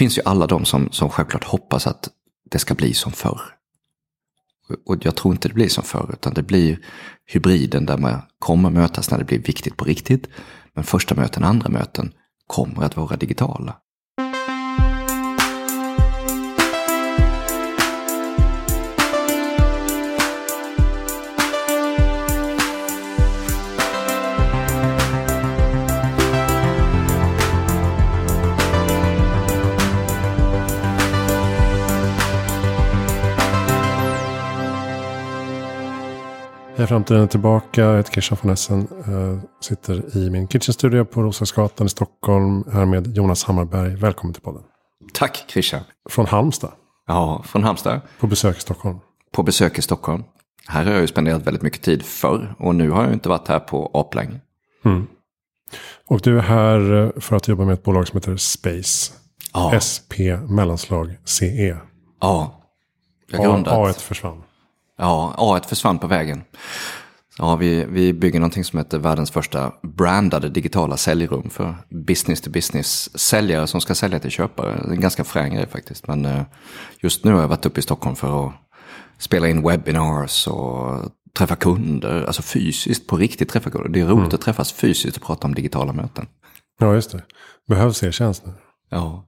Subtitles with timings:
[0.00, 2.08] finns ju alla de som, som självklart hoppas att
[2.50, 3.40] det ska bli som förr.
[4.86, 6.78] Och jag tror inte det blir som förr, utan det blir
[7.26, 10.28] hybriden där man kommer mötas när det blir viktigt på riktigt.
[10.74, 12.12] Men första möten, andra möten
[12.46, 13.76] kommer att vara digitala.
[36.80, 37.80] Hej framtiden är tillbaka.
[37.80, 38.88] Jag heter Christian von Essen.
[39.06, 42.64] Jag sitter i min kitchenstudio på Roslagsgatan i Stockholm.
[42.72, 43.96] Här med Jonas Hammarberg.
[43.96, 44.62] Välkommen till podden.
[45.12, 45.80] Tack Christian.
[46.08, 46.70] Från Halmstad.
[47.06, 48.00] Ja, från Halmstad.
[48.20, 48.98] På besök i Stockholm.
[49.32, 50.24] På besök i Stockholm.
[50.66, 52.54] Här har jag ju spenderat väldigt mycket tid förr.
[52.58, 54.40] Och nu har jag inte varit här på aplänge.
[54.84, 55.06] Mm.
[56.06, 59.12] Och du är här för att jobba med ett bolag som heter Space.
[59.54, 59.80] Ja.
[59.88, 60.12] SP
[60.48, 61.76] mellanslag CE.
[62.20, 62.62] Ja.
[63.30, 63.74] Jag grundat.
[63.74, 64.42] A1 försvann.
[65.00, 66.42] Ja, A1 försvann på vägen.
[67.38, 71.74] Ja, vi, vi bygger någonting som heter världens första brandade digitala säljrum för
[72.06, 74.80] business to business säljare som ska sälja till köpare.
[74.82, 76.06] Det är en ganska frän grej faktiskt.
[76.06, 76.42] Men eh,
[77.00, 78.52] just nu har jag varit uppe i Stockholm för att
[79.18, 82.24] spela in webinars och träffa kunder.
[82.26, 83.88] Alltså fysiskt, på riktigt träffa kunder.
[83.88, 86.26] Det är roligt att träffas fysiskt och prata om digitala möten.
[86.80, 87.22] Ja, just det.
[87.68, 88.52] Behövs er tjänst nu.
[88.90, 89.24] Ja,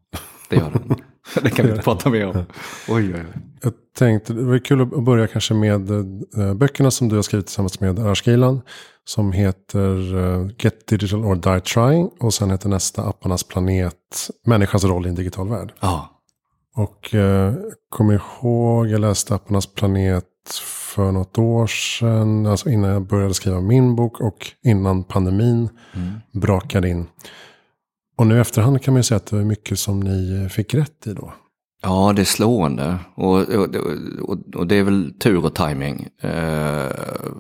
[0.48, 0.97] det gör det.
[1.42, 2.37] det kan vi inte prata mer om.
[2.37, 2.45] Oj,
[2.89, 3.42] oj, oj.
[3.62, 7.47] Jag tänkte, det var kul att börja kanske med eh, böckerna som du har skrivit
[7.47, 8.61] tillsammans med Ashkilan.
[9.05, 12.11] Som heter eh, Get Digital or Die Trying.
[12.20, 13.95] Och sen heter nästa Apparnas planet,
[14.47, 15.73] Människans roll i en digital värld.
[15.81, 16.20] Ja,
[16.75, 17.55] Och eh,
[17.89, 20.25] kommer ihåg, jag läste Apparnas planet
[20.95, 22.47] för något år sedan.
[22.47, 25.69] Alltså innan jag började skriva min bok och innan pandemin
[26.33, 27.07] brakade in.
[28.23, 31.06] Och nu efterhand kan man ju säga att det var mycket som ni fick rätt
[31.06, 31.33] i då.
[31.83, 32.98] Ja, det är slående.
[33.14, 33.77] Och, och,
[34.20, 36.09] och, och det är väl tur och timing.
[36.20, 36.91] Eh,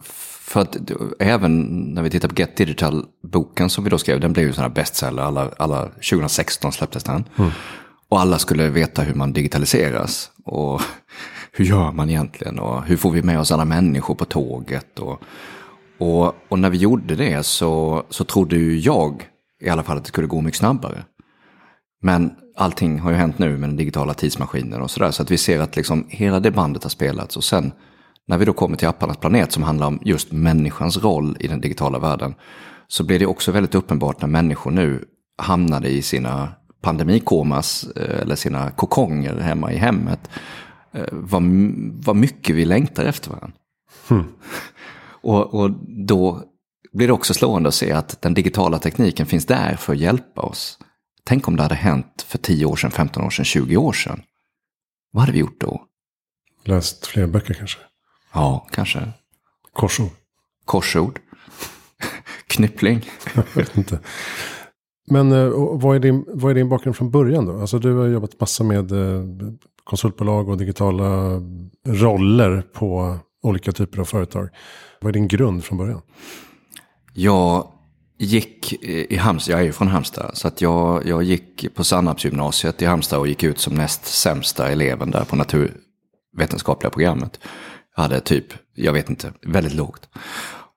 [0.02, 0.76] för att
[1.18, 1.64] även
[1.94, 4.68] när vi tittar på Get Digital-boken som vi då skrev, den blev ju sån här
[4.68, 5.22] bestseller.
[5.22, 7.24] Alla, alla 2016 släpptes den.
[8.08, 10.30] Och alla skulle veta hur man digitaliseras.
[10.44, 10.82] Och
[11.52, 12.58] hur gör man egentligen?
[12.58, 14.98] Och hur får vi med oss alla människor på tåget?
[14.98, 15.22] Och,
[15.98, 19.28] och, och när vi gjorde det så, så trodde ju jag
[19.62, 21.04] i alla fall att det skulle gå mycket snabbare.
[22.02, 25.10] Men allting har ju hänt nu med den digitala tidsmaskinen och sådär.
[25.10, 27.36] Så att vi ser att liksom hela det bandet har spelats.
[27.36, 27.72] Och sen
[28.28, 31.60] när vi då kommer till apparnas planet som handlar om just människans roll i den
[31.60, 32.34] digitala världen.
[32.88, 35.04] Så blir det också väldigt uppenbart när människor nu
[35.42, 36.48] hamnade i sina
[36.82, 40.30] pandemikomas eh, eller sina kokonger hemma i hemmet.
[40.92, 41.42] eh, Vad,
[42.06, 43.56] vad mycket vi längtar efter varandra.
[45.24, 45.70] Och, och
[46.08, 46.42] då
[46.92, 50.42] blir det också slående att se att den digitala tekniken finns där för att hjälpa
[50.42, 50.78] oss.
[51.24, 54.22] Tänk om det hade hänt för 10 år sedan, 15 år sedan, 20 år sedan.
[55.12, 55.82] Vad hade vi gjort då?
[56.64, 57.78] Läst fler böcker kanske.
[58.34, 59.12] Ja, kanske
[59.72, 60.10] Korsord.
[60.64, 61.18] korsord,
[62.46, 63.10] knyppling.
[63.34, 64.00] Jag vet inte.
[65.10, 67.60] Men eh, vad, är din, vad är din bakgrund från början då?
[67.60, 69.24] Alltså du har jobbat massa med eh,
[69.84, 71.40] konsultbolag och digitala
[71.86, 74.48] roller på olika typer av företag.
[75.00, 76.02] Vad är din grund från början?
[77.14, 77.68] Jag
[78.18, 81.84] gick eh, i Halmstad, jag är ju från Halmstad, så att jag, jag gick på
[81.84, 87.40] Sannarpsgymnasiet i Halmstad och gick ut som näst sämsta eleven där på naturvetenskapliga programmet.
[87.96, 90.08] Jag hade typ, jag vet inte, väldigt lågt.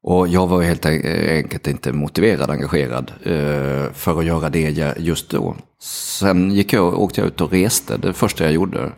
[0.03, 5.55] Och jag var helt enkelt inte motiverad, engagerad eh, för att göra det just då.
[5.81, 8.91] Sen gick jag, åkte jag ut och reste, det första jag gjorde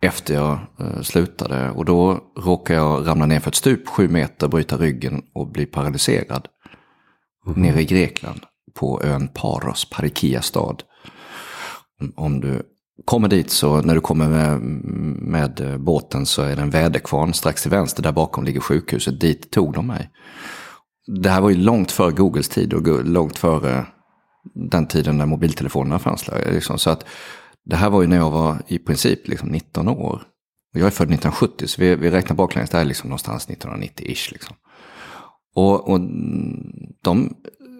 [0.00, 1.70] efter jag eh, slutade.
[1.70, 5.66] Och då råkade jag ramla ner för ett stup, sju meter, bryta ryggen och bli
[5.66, 6.48] paralyserad
[7.48, 7.62] Mm-hmm.
[7.62, 8.40] nere i Grekland
[8.74, 10.82] på ön Paros, Parikia stad.
[12.00, 12.62] Om- Om du
[13.04, 14.60] kommer dit så när du kommer med,
[15.22, 18.02] med båten så är det en väderkvarn strax till vänster.
[18.02, 19.20] Där bakom ligger sjukhuset.
[19.20, 20.10] Dit tog de mig.
[21.22, 23.86] Det här var ju långt före Googles tid och långt före
[24.54, 26.22] den tiden när mobiltelefonerna fanns.
[26.22, 26.78] där, Liksom.
[26.78, 27.04] Så att
[27.64, 30.22] det här var ju när jag var i princip liksom 19 år.
[30.74, 32.70] Och jag är född 1970 så vi, vi räknar baklänges.
[32.70, 34.32] Det här är liksom någonstans 1990-ish.
[34.32, 34.56] Liksom.
[35.58, 36.00] Och, och
[37.02, 37.34] de,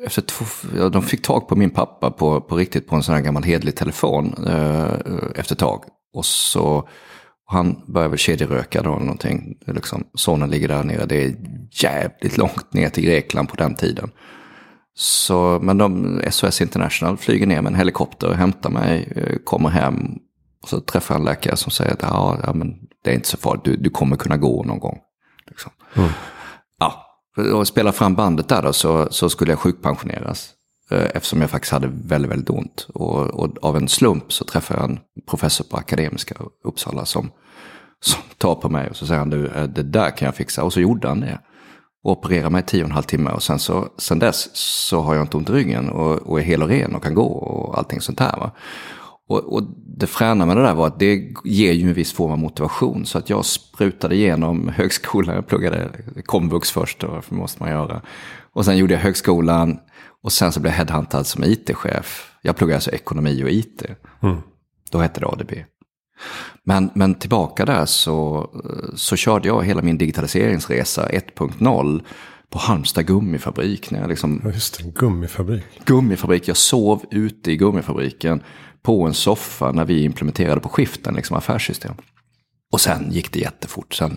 [0.05, 0.45] efter två,
[0.77, 3.43] ja, de fick tag på min pappa på, på riktigt på en sån här gammal
[3.43, 4.95] hedlig telefon eh,
[5.35, 5.85] efter ett tag.
[6.15, 6.89] Och så,
[7.47, 9.59] han började väl kedjeröka då eller någonting.
[9.67, 11.35] Liksom, sonen ligger där nere, det är
[11.71, 14.11] jävligt långt ner till Grekland på den tiden.
[14.95, 19.69] Så, men de, SOS International flyger ner med en helikopter och hämtar mig, eh, kommer
[19.69, 20.19] hem.
[20.63, 22.75] Och så träffar jag en läkare som säger att ja, men
[23.05, 24.99] det är inte så farligt, du, du kommer kunna gå någon gång.
[25.47, 25.73] Liksom.
[26.79, 27.08] Ja,
[27.39, 30.55] och spela fram bandet där då så, så skulle jag sjukpensioneras.
[30.91, 32.87] Eh, eftersom jag faktiskt hade väldigt, väldigt ont.
[32.95, 34.99] Och, och, av en slump så träffade jag en
[35.31, 37.31] professor på Akademiska Uppsala som,
[38.01, 40.65] som tar på mig och så säger han du, eh, det där kan jag fixa.
[40.65, 41.39] Och så gjorde han det.
[42.05, 45.15] Och opererade mig tio och en halv timme och sen, så, sen dess så har
[45.15, 47.79] jag inte ont i ryggen och, och är hel och ren och kan gå och
[47.79, 48.37] allting sånt här.
[48.37, 48.51] Va?
[49.29, 49.63] Och, och
[49.97, 53.07] det fräna med det där var att det ger ju en viss form av motivation.
[53.07, 55.91] Så att jag sprutade igenom högskolan, jag pluggade
[56.25, 58.03] komvux först, och det måste man göra.
[58.53, 59.79] Och sen gjorde jag högskolan
[60.23, 62.33] och sen så blev jag headhuntad som it-chef.
[62.43, 63.83] Jag pluggade alltså ekonomi och it.
[64.23, 64.37] Mm.
[64.91, 65.53] Då hette det ADB.
[66.65, 68.51] Men, men tillbaka där så,
[68.95, 72.03] så körde jag hela min digitaliseringsresa 1.0
[72.51, 73.91] på Halmstad gummifabrik.
[73.91, 75.65] När jag liksom, just det, gummifabrik.
[75.85, 78.43] Gummifabrik, jag sov ute i gummifabriken
[78.83, 81.95] på en soffa när vi implementerade på skiften, liksom affärssystem.
[82.73, 83.95] Och sen gick det jättefort.
[83.95, 84.17] Sen,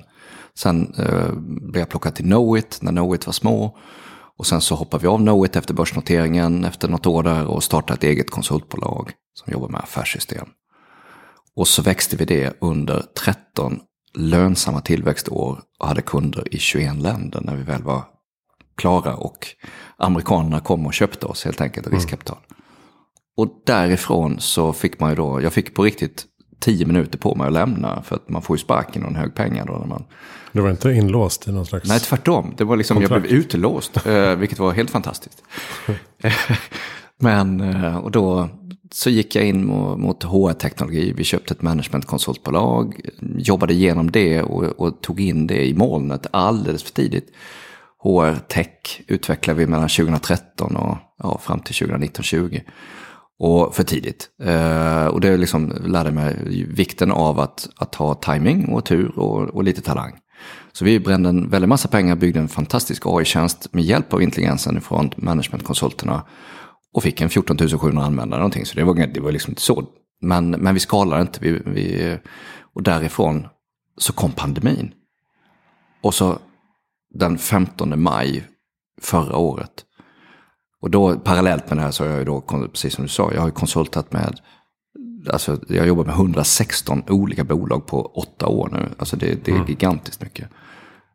[0.56, 1.32] sen eh,
[1.72, 3.78] blev jag plockad till Knowit när Knowit var små.
[4.38, 7.94] Och sen så hoppade vi av Knowit efter börsnoteringen efter något år där och startade
[7.94, 10.48] ett eget konsultbolag som jobbar med affärssystem.
[11.56, 13.80] Och så växte vi det under 13
[14.14, 18.04] lönsamma tillväxtår och hade kunder i 21 länder när vi väl var
[18.78, 19.48] klara och
[19.98, 22.00] amerikanerna kom och köpte oss helt enkelt, mm.
[22.00, 22.38] riskkapital.
[22.38, 22.61] Mm.
[23.38, 26.26] Och därifrån så fick man ju då, jag fick på riktigt
[26.60, 28.02] tio minuter på mig att lämna.
[28.04, 29.74] För att man får ju sparken och en hög pengar då.
[29.74, 30.04] När man...
[30.52, 31.90] Du var inte inlåst i någon slags...
[31.90, 32.54] Nej, tvärtom.
[32.58, 33.12] Det var liksom, kontrakt.
[33.12, 35.44] jag blev utelåst, eh, vilket var helt fantastiskt.
[37.20, 38.50] Men, eh, och då
[38.92, 39.66] så gick jag in
[39.98, 41.14] mot HR-teknologi.
[41.18, 43.02] Vi köpte ett managementkonsultbolag,
[43.38, 47.28] jobbade igenom det och, och, tog in det i molnet alldeles för tidigt.
[48.04, 52.62] HR-tech utvecklade vi mellan 2013 och ja, fram till 2019-20.
[53.44, 54.30] Och för tidigt.
[54.44, 59.42] Eh, och det liksom lärde mig vikten av att, att ha timing och tur och,
[59.42, 60.20] och lite talang.
[60.72, 64.82] Så vi brände en väldig massa pengar, byggde en fantastisk AI-tjänst med hjälp av intelligensen
[64.82, 66.26] från managementkonsulterna.
[66.94, 69.84] Och fick en 14 700 användare någonting, så det var, det var liksom inte så.
[70.22, 72.18] Men, men vi skalade inte, vi, vi,
[72.74, 73.48] och därifrån
[73.98, 74.92] så kom pandemin.
[76.02, 76.40] Och så
[77.14, 78.44] den 15 maj
[79.02, 79.86] förra året
[80.82, 83.32] och då parallellt med det här så har jag ju då, precis som du sa,
[83.34, 84.40] jag har ju konsultat med,
[85.30, 88.90] alltså jag jobbar med 116 olika bolag på åtta år nu.
[88.98, 89.68] Alltså det, det är mm.
[89.68, 90.50] gigantiskt mycket.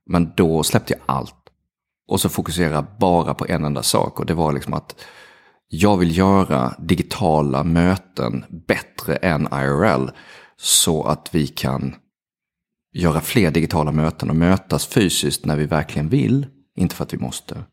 [0.06, 1.34] Men då släppte jag allt.
[2.08, 5.04] Och så fokuserade bara på en enda sak och det var liksom att
[5.68, 10.08] jag vill göra digitala möten bättre än IRL.
[10.56, 11.94] Så att vi kan
[12.92, 16.46] göra fler digitala möten och mötas fysiskt när vi verkligen vill.
[16.76, 17.64] Inte för att vi måste.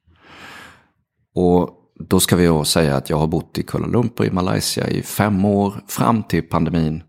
[1.35, 4.87] Och då ska vi då säga att jag har bott i Kuala Lumpur i Malaysia
[4.87, 7.03] i fem år fram till pandemin.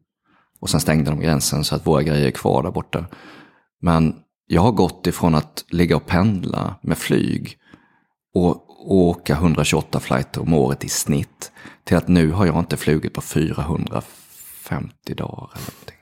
[0.60, 3.06] Och sen stängde de gränsen så att våra grejer är kvar där borta.
[3.80, 4.14] Men
[4.46, 7.58] jag har gått ifrån att ligga och pendla med flyg
[8.34, 11.52] och, åka 128 flighter om året i snitt
[11.84, 14.04] till att nu har jag inte flugit på 450
[15.14, 15.50] dagar.
[15.54, 15.94] Eller någonting.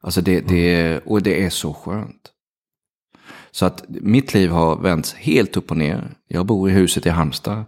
[0.00, 2.33] Alltså det, det, och det är så skönt.
[3.54, 6.16] Så att mitt liv har vänts helt upp och ner.
[6.28, 7.64] Jag bor i huset i Halmstad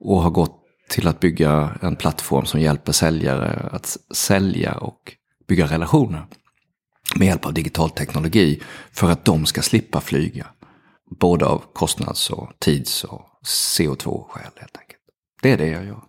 [0.00, 5.12] och har gått till att bygga en plattform som hjälper säljare att sälja och
[5.48, 6.26] bygga relationer.
[7.16, 10.46] Med hjälp av digital teknologi för att de ska slippa flyga.
[11.20, 15.02] Både av kostnads och tids och CO2-skäl helt enkelt.
[15.42, 16.02] Det är det jag gör.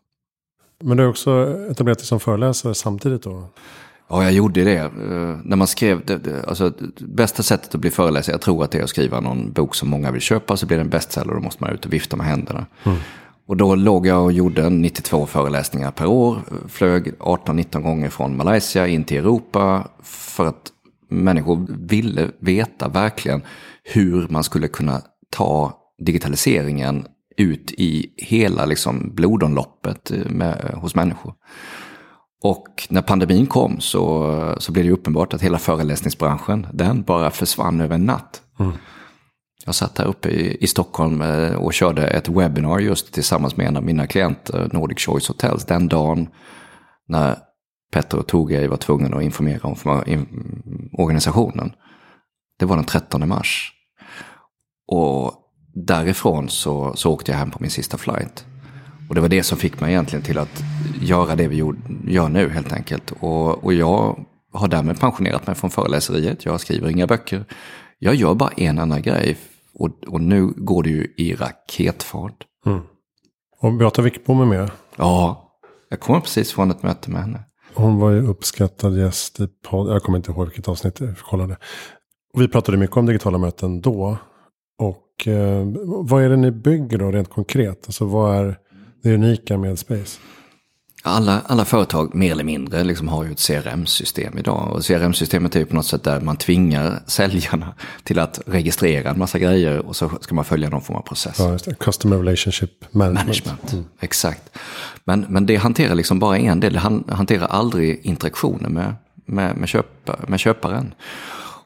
[0.83, 1.31] Men du har också
[1.72, 3.50] etablerat dig som föreläsare samtidigt då?
[4.10, 4.84] Ja, jag gjorde det.
[4.84, 8.72] Uh, när man skrev, det, det, alltså bästa sättet att bli föreläsare, jag tror att
[8.72, 11.34] det är att skriva någon bok som många vill köpa, så blir det en bestseller,
[11.34, 12.66] då måste man ut och vifta med händerna.
[12.84, 12.98] Mm.
[13.48, 16.38] Och då låg jag och gjorde 92 föreläsningar per år,
[16.68, 20.72] flög 18-19 gånger från Malaysia in till Europa, för att
[21.10, 23.42] människor ville veta verkligen
[23.84, 27.06] hur man skulle kunna ta digitaliseringen
[27.38, 31.34] ut i hela liksom, blodomloppet eh, med, hos människor.
[32.41, 37.81] Och när pandemin kom så, så blev det uppenbart att hela föreläsningsbranschen, den bara försvann
[37.81, 38.41] över en natt.
[38.60, 38.72] Mm.
[39.65, 43.67] Jag satt här uppe i, i Stockholm eh, och körde ett webbinar just tillsammans med
[43.67, 46.27] en av mina klienter, Nordic Choice Hotels, den dagen
[47.08, 47.38] när
[47.91, 49.75] Petter och Togej var tvungna att informera om
[50.93, 51.72] organisationen.
[52.60, 53.74] Det var den 13 mars.
[54.88, 55.34] Och
[55.74, 58.46] därifrån så, så åkte jag hem på min sista flight.
[59.10, 60.63] Och det var det som fick mig egentligen till att
[61.01, 61.56] göra det vi
[62.08, 63.12] gör nu helt enkelt.
[63.20, 66.46] Och, och jag har därmed pensionerat mig från föreläseriet.
[66.46, 67.46] Jag skriver inga böcker.
[68.00, 69.38] Jag gör bara en annan grej.
[69.74, 72.44] Och, och nu går det ju i raketfart.
[72.66, 72.82] Mm.
[73.60, 74.72] Och Beata Wickbom är med?
[74.96, 75.51] Ja,
[75.89, 77.44] jag kommer precis från ett möte med henne.
[77.74, 79.94] Hon var ju uppskattad gäst i podd.
[79.94, 81.58] Jag kommer inte ihåg vilket avsnitt jag kollade.
[82.34, 84.18] vi pratade mycket om digitala möten då.
[84.80, 87.84] Och eh, vad är det ni bygger då rent konkret?
[87.86, 88.58] Alltså vad är
[89.01, 90.20] det unika med Space?
[91.03, 94.72] Alla, alla företag, mer eller mindre, liksom har ju ett CRM-system idag.
[94.72, 99.20] Och CRM-systemet är ju på något sätt där man tvingar säljarna till att registrera en
[99.20, 101.39] massa grejer och så ska man följa någon form av process.
[101.39, 101.74] Ja.
[101.79, 103.25] Customer Relationship Management.
[103.25, 103.86] Management, mm.
[104.00, 104.58] exakt.
[105.03, 106.79] Men, men det hanterar liksom bara en del, det
[107.10, 110.94] hanterar aldrig interaktioner med, med, med, köpa, med köparen.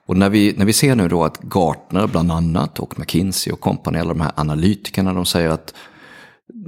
[0.05, 3.59] Och när vi, när vi ser nu då att Gartner bland annat och McKinsey och
[3.59, 5.73] Company, alla de här analytikerna, de säger att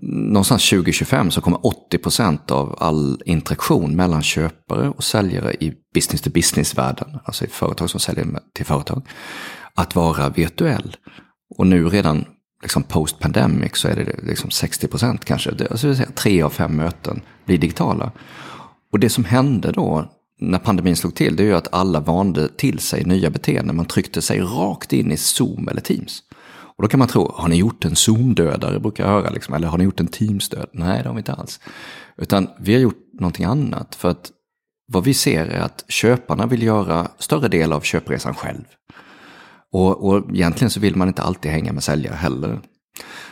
[0.02, 1.60] någonstans 2025 så kommer
[1.92, 7.90] 80% av all interaktion mellan köpare och säljare i business to business-världen, alltså i företag
[7.90, 9.08] som säljer till företag,
[9.74, 10.96] att vara virtuell.
[11.58, 12.26] Och nu redan
[12.62, 16.76] liksom post pandemic så är det liksom 60% kanske, alltså vill säga tre av fem
[16.76, 18.12] möten blir digitala.
[18.92, 22.48] Och det som hände då när pandemin slog till, det är ju att alla vande
[22.48, 23.76] till sig nya beteenden.
[23.76, 26.22] Man tryckte sig rakt in i Zoom eller Teams.
[26.78, 29.68] Och då kan man tro, har ni gjort en Zoom-dödare, brukar jag höra, liksom, eller
[29.68, 30.70] har ni gjort en Teams-död?
[30.72, 31.60] Nej, det har vi inte alls.
[32.18, 34.32] Utan vi har gjort någonting annat, för att
[34.92, 38.64] vad vi ser är att köparna vill göra större del av köpresan själv.
[39.72, 42.60] Och, och egentligen så vill man inte alltid hänga med säljare heller.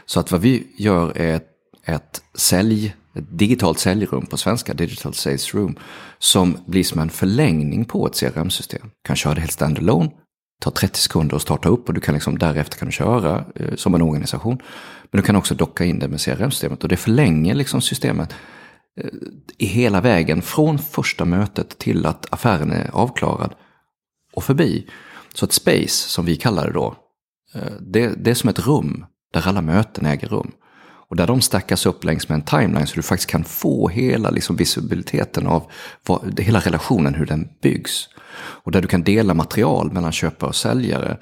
[0.05, 1.47] Så att vad vi gör är ett,
[1.85, 5.75] ett sälj ett digitalt säljrum på svenska, Digital Sales Room,
[6.19, 8.89] som blir som en förlängning på ett CRM-system.
[9.03, 10.11] Kan köra det helt standalone,
[10.63, 13.75] tar 30 sekunder att starta upp och du kan liksom, därefter kan du köra eh,
[13.75, 14.57] som en organisation.
[15.11, 18.33] Men du kan också docka in det med CRM-systemet och det förlänger liksom systemet
[19.01, 19.09] eh,
[19.59, 23.53] hela vägen från första mötet till att affären är avklarad
[24.33, 24.87] och förbi.
[25.33, 26.95] Så ett space, som vi kallar det då,
[27.55, 30.51] eh, det, det är som ett rum där alla möten äger rum.
[31.09, 34.29] Och där de stackas upp längs med en timeline så du faktiskt kan få hela
[34.29, 35.71] liksom visibiliteten av
[36.07, 38.09] vad, hela relationen, hur den byggs.
[38.35, 41.17] Och där du kan dela material mellan köpare och säljare.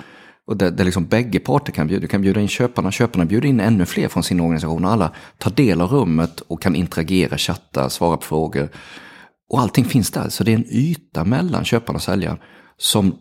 [0.47, 3.49] Och där, där liksom bägge parter kan bjuda, du kan bjuda in köparna, köparna bjuder
[3.49, 4.85] in ännu fler från sin organisation.
[4.85, 8.69] Och alla tar del av rummet och kan interagera, chatta, svara på frågor.
[9.49, 12.37] Och allting finns där, så det är en yta mellan köparen och säljaren
[12.77, 13.15] som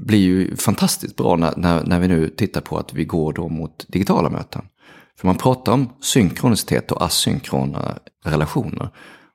[0.00, 3.48] blir ju fantastiskt bra när, när, när vi nu tittar på att vi går då
[3.48, 4.62] mot digitala möten.
[5.18, 8.88] För man pratar om synkronicitet och asynkrona relationer.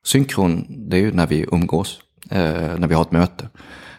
[0.04, 2.00] Synkron, det är ju när vi umgås,
[2.30, 3.50] när vi har ett möte.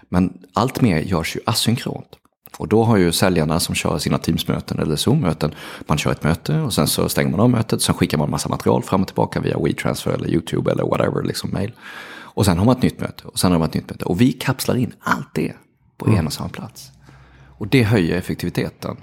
[0.09, 2.17] Men allt mer görs ju asynkront.
[2.59, 5.55] Och då har ju säljarna som kör sina Teams-möten eller Zoom-möten,
[5.87, 8.49] man kör ett möte och sen så stänger man av mötet, sen skickar man massa
[8.49, 11.73] material fram och tillbaka via WeTransfer eller YouTube eller whatever, liksom mail.
[12.13, 14.05] Och sen har man ett nytt möte och sen har man ett nytt möte.
[14.05, 15.53] Och vi kapslar in allt det
[15.97, 16.19] på mm.
[16.19, 16.93] en och samma plats.
[17.47, 18.97] Och det höjer effektiviteten.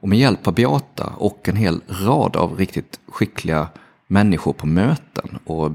[0.00, 3.68] Och med hjälp av Beata och en hel rad av riktigt skickliga
[4.06, 5.70] människor på möten och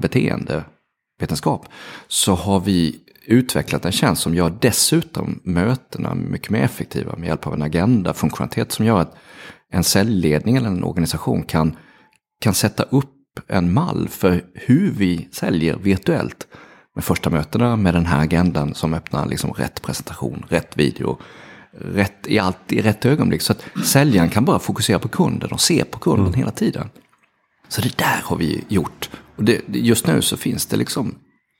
[1.24, 1.66] beteendevetenskap
[2.08, 7.46] så har vi utvecklat en tjänst som gör dessutom mötena mycket mer effektiva med hjälp
[7.46, 9.16] av en agenda, funktionalitet som gör att
[9.72, 11.76] en säljledning eller en organisation kan,
[12.40, 13.10] kan sätta upp
[13.48, 16.46] en mall för hur vi säljer virtuellt
[16.94, 21.18] med första mötena med den här agendan som öppnar liksom rätt presentation, rätt video,
[21.72, 23.42] rätt, i, allt, i rätt ögonblick.
[23.42, 26.38] Så att säljaren kan bara fokusera på kunden och se på kunden mm.
[26.38, 26.90] hela tiden.
[27.68, 29.10] Så det där har vi gjort.
[29.36, 31.14] Och det, just nu så finns det liksom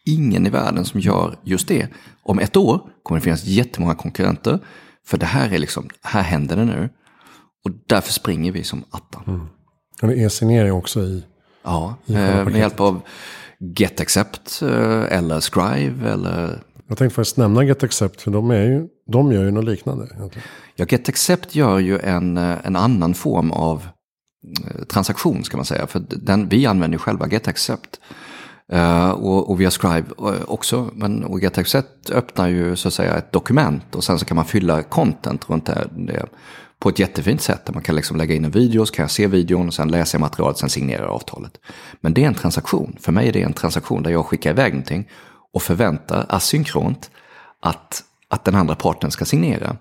[0.06, 1.88] ingen i världen som gör just det.
[2.22, 4.58] Om ett år kommer det finnas jättemånga konkurrenter.
[5.06, 6.88] För det här är liksom, här händer det nu.
[7.64, 9.22] Och därför springer vi som attan.
[9.26, 9.46] Mm.
[10.02, 11.24] Och det är signering också i?
[11.64, 13.00] Ja, i eh, med hjälp av
[13.58, 19.32] GetAccept eh, eller Scrive eller jag tänkte faktiskt nämna GetAccept för de, är ju, de
[19.32, 20.08] gör ju något liknande.
[20.14, 20.48] Egentligen.
[20.76, 23.88] Ja, GetAccept gör ju en, eh, en annan form av
[24.66, 25.86] Eh, transaktion ska man säga.
[25.86, 28.00] För den, vi använder själva GetAccept.
[28.72, 30.90] Uh, eh, och, och via Scribe eh, också.
[30.94, 34.44] Men och GetAccept öppnar ju så att säga ett dokument och sen så kan man
[34.44, 36.26] fylla content runt det, det
[36.78, 37.66] på ett jättefint sätt.
[37.66, 39.88] Där man kan liksom lägga in en video, så kan jag se videon, och sen
[39.88, 41.60] läser jag materialet, sen signerar jag avtalet.
[42.00, 42.96] Men det är en transaktion.
[43.00, 45.08] För mig är det en transaktion där jag skickar iväg någonting
[45.52, 47.10] och förväntar asynkront
[47.60, 49.76] att, att den andra parten ska signera.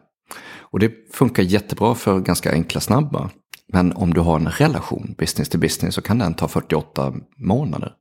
[0.59, 3.29] Och det funkar jättebra för ganska enkla snabba.
[3.73, 7.91] Men om du har en relation, business to business, så kan den ta 48 månader.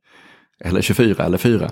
[0.64, 1.70] Eller 24 eller 4.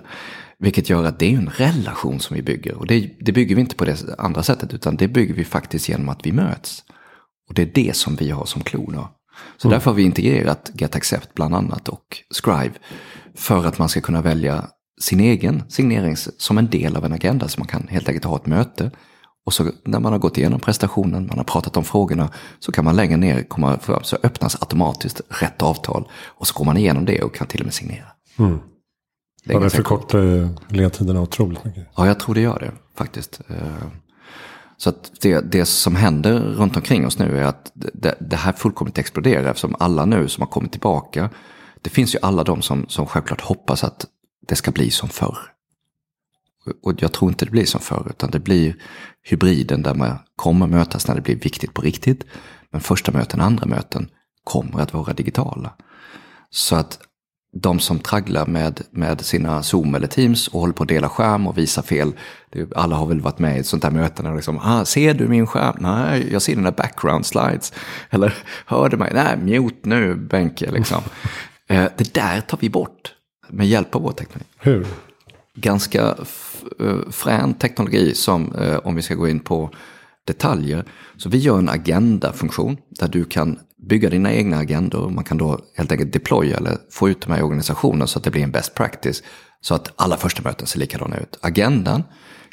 [0.58, 2.74] Vilket gör att det är en relation som vi bygger.
[2.74, 5.88] Och det, det bygger vi inte på det andra sättet, utan det bygger vi faktiskt
[5.88, 6.84] genom att vi möts.
[7.48, 8.96] Och det är det som vi har som klon.
[9.56, 9.72] Så mm.
[9.72, 12.74] därför har vi integrerat GetAccept bland annat och Scribe.
[13.34, 14.64] För att man ska kunna välja
[15.00, 17.48] sin egen signering som en del av en agenda.
[17.48, 18.90] Så man kan helt enkelt ha ett möte.
[19.46, 22.84] Och så när man har gått igenom prestationen, man har pratat om frågorna, så kan
[22.84, 26.08] man längre ner komma fram, så öppnas automatiskt rätt avtal.
[26.26, 28.06] Och så går man igenom det och kan till och med signera.
[28.38, 28.58] Mm.
[29.44, 31.86] Det, ja, det förkortar ledtiderna otroligt mycket.
[31.96, 33.40] Ja, jag tror det gör det faktiskt.
[33.48, 33.56] Eh,
[34.76, 38.52] så att det, det som händer runt omkring oss nu är att det, det här
[38.52, 41.30] fullkomligt exploderar eftersom alla nu som har kommit tillbaka
[41.82, 44.06] Det finns ju alla de som, som självklart hoppas att
[44.48, 45.38] det ska bli som förr.
[46.82, 48.76] Och jag tror inte det blir som förr, utan det blir
[49.22, 52.24] hybriden där man kommer mötas när det blir viktigt på riktigt.
[52.70, 54.08] Men första möten, andra möten
[54.44, 55.72] kommer att vara digitala.
[56.50, 56.98] Så att
[57.52, 61.46] de som tragglar med, med sina Zoom eller Teams och håller på att dela skärm
[61.46, 62.12] och visa fel.
[62.76, 65.28] Alla har väl varit med i ett sånt där möte när liksom, ah, ser du
[65.28, 65.76] min skärm?
[65.80, 67.72] Nej, jag ser dina background slides.
[68.10, 68.34] Eller,
[68.66, 69.10] hör du mig?
[69.14, 71.02] Nej, mute nu, Benke, liksom.
[71.68, 73.14] eh, det där tar vi bort
[73.48, 74.48] med hjälp av vår teknik.
[74.58, 74.86] Hur?
[75.60, 76.16] Ganska
[76.80, 79.70] eh, frän teknologi som, eh, om vi ska gå in på
[80.26, 80.84] detaljer.
[81.16, 85.10] Så vi gör en agenda-funktion där du kan bygga dina egna agendor.
[85.10, 88.30] Man kan då helt enkelt deploya eller få ut de här organisationerna så att det
[88.30, 89.22] blir en best practice.
[89.60, 91.38] Så att alla första möten ser likadana ut.
[91.40, 92.02] Agendan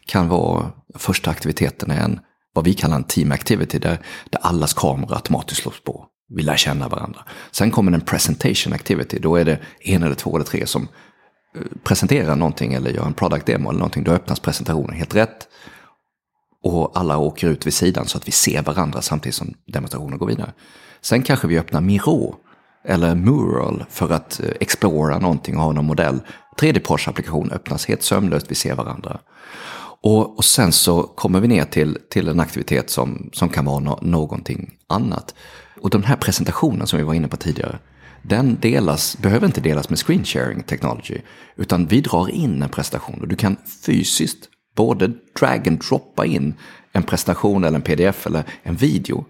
[0.05, 2.19] kan vara första aktiviteten är en,
[2.53, 3.99] vad vi kallar en team activity, där,
[4.29, 6.05] där allas kameror automatiskt slås på.
[6.29, 7.19] Vi lär känna varandra.
[7.51, 10.87] Sen kommer en presentation activity, då är det en eller två eller tre som
[11.83, 14.03] presentera någonting eller göra en product demo eller någonting.
[14.03, 15.47] Då öppnas presentationen helt rätt.
[16.63, 20.27] Och alla åker ut vid sidan så att vi ser varandra samtidigt som demonstrationen går
[20.27, 20.53] vidare.
[21.01, 22.35] Sen kanske vi öppnar Miro
[22.85, 26.19] eller Mural för att eh, explora någonting och ha någon modell.
[26.57, 29.19] 3D-Porsche-applikation öppnas helt sömlöst, vi ser varandra.
[30.01, 33.79] Och, och, sen så kommer vi ner till, till en aktivitet som, som kan vara
[33.79, 35.35] no, någonting annat.
[35.81, 37.79] Och den här presentationen som vi var inne på tidigare,
[38.27, 41.17] den delas, behöver inte delas med screen sharing technology.
[41.55, 43.21] Utan vi drar in en prestation.
[43.21, 43.55] och du kan
[43.85, 46.53] fysiskt både drag and droppa in
[46.91, 49.25] en presentation eller en pdf eller en video.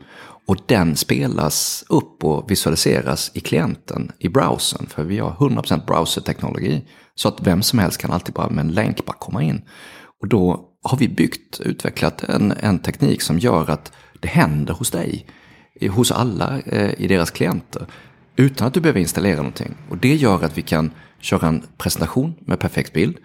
[0.47, 4.87] Och den spelas upp och visualiseras i klienten, i browsern.
[4.87, 6.85] För vi har 100% browserteknologi.
[7.15, 9.61] Så att vem som helst kan alltid bara med en länk bara komma in.
[10.21, 14.91] Och då har vi byggt, utvecklat en, en teknik som gör att det händer hos
[14.91, 15.27] dig.
[15.91, 17.85] Hos alla eh, i deras klienter.
[18.38, 19.77] Utan att du behöver installera någonting.
[19.89, 23.17] Och det gör att vi kan köra en presentation med perfekt bild.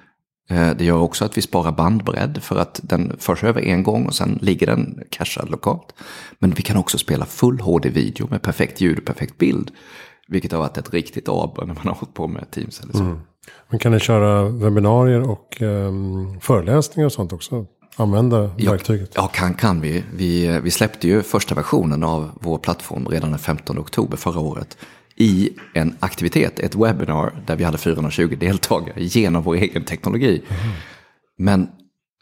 [0.50, 4.07] Eh, det gör också att vi sparar bandbredd för att den förs över en gång
[4.07, 5.94] och sen ligger den cashad lokalt.
[6.38, 9.70] Men vi kan också spela full HD-video med perfekt ljud och perfekt bild.
[10.29, 13.03] Vilket har varit ett riktigt aber när man har hållit på med Teams eller så.
[13.03, 13.18] Mm.
[13.68, 17.66] Men kan ni köra webbinarier och um, föreläsningar och sånt också?
[17.96, 19.12] Använda ja, verktyget?
[19.14, 20.05] Ja, kan, kan vi.
[20.14, 20.61] vi.
[20.62, 24.77] Vi släppte ju första versionen av vår plattform redan den 15 oktober förra året
[25.16, 30.42] i en aktivitet, ett webbinar där vi hade 420 deltagare genom vår egen teknologi.
[30.48, 30.72] Mm.
[31.38, 31.68] Men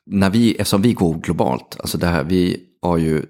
[0.07, 3.23] när vi, eftersom vi går globalt, alltså det här, vi har ju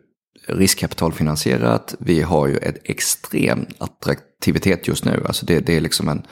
[0.49, 5.25] riskkapitalfinansierat, vi har ju ett extrem attraktivitet just nu.
[5.27, 6.23] Alltså det, det är liksom en,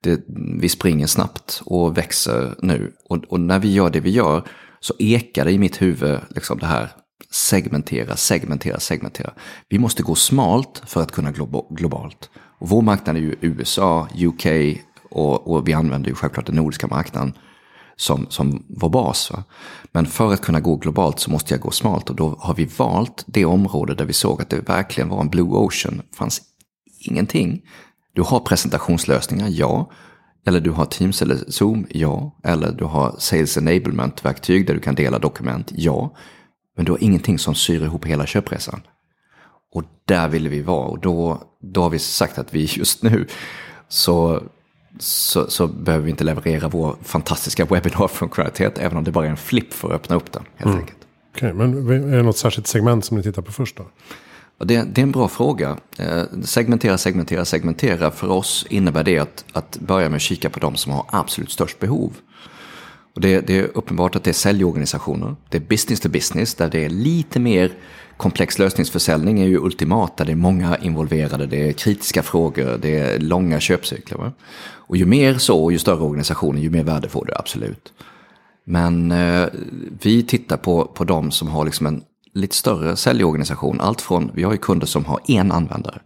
[0.00, 0.20] det,
[0.60, 2.92] vi springer snabbt och växer nu.
[3.08, 4.48] Och, och, när vi gör det vi gör
[4.80, 6.88] så ekar det i mitt huvud liksom det här
[7.30, 9.32] segmentera, segmentera, segmentera.
[9.68, 11.32] Vi måste gå smalt för att kunna
[11.70, 12.30] globalt.
[12.58, 14.46] Och vår marknad är ju USA, UK
[15.10, 17.32] och, och vi använder ju självklart den nordiska marknaden
[17.96, 19.30] som, som vår bas.
[19.30, 19.44] Va?
[19.92, 22.64] Men för att kunna gå globalt så måste jag gå smalt och då har vi
[22.64, 26.02] valt det område där vi såg att det verkligen var en blue ocean.
[26.10, 26.42] Det fanns
[27.00, 27.62] ingenting.
[28.12, 29.90] Du har presentationslösningar, ja.
[30.46, 32.38] Eller du har Teams eller Zoom, ja.
[32.44, 36.14] Eller du har Sales Enablement-verktyg där du kan dela dokument, ja.
[36.76, 38.80] Men du har ingenting som syr ihop hela köpresan.
[39.74, 43.26] Och där ville vi vara och då, då har vi sagt att vi just nu
[43.88, 44.42] så,
[44.98, 49.36] så, så behöver vi inte leverera vår fantastiska webbinarfunktionalitet även om det bara är en
[49.36, 50.44] flipp för att öppna upp den.
[50.56, 50.78] Helt mm.
[50.78, 50.98] enkelt.
[51.36, 53.84] Okej, okay, men är det något särskilt segment som ni tittar på först då?
[54.58, 55.76] Det, det, är en bra fråga.
[55.98, 58.10] Eh, segmentera, segmentera, segmentera.
[58.10, 61.50] För oss innebär det att, att börja med att kika på de som har absolut
[61.50, 62.12] störst behov.
[63.14, 65.36] Och det, det, är uppenbart att det är säljorganisationer.
[65.48, 67.72] Det är business to business där det är lite mer
[68.16, 73.18] komplex lösningsförsäljning är ju ultimata, det är många involverade, det är kritiska frågor, det är
[73.18, 74.18] långa köpcykler.
[74.18, 74.32] Va?
[74.88, 77.92] Och ju mer så, och ju större organisationer, ju mer värde får du absolut.
[78.64, 79.46] Men eh,
[80.02, 82.02] vi tittar på, på de som har liksom en
[82.34, 83.80] lite större säljorganisation.
[83.80, 85.98] Allt från, vi har ju kunder som har en användare.